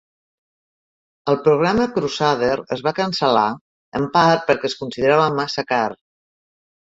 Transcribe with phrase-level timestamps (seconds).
[1.33, 3.45] El programa Crusader es va cancel·lar,
[4.01, 5.85] en part perquè es considerava massa car.